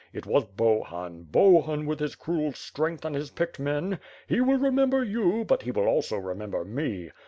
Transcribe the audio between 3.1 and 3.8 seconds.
his picked